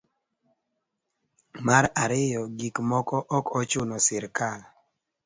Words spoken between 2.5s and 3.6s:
gik moko ok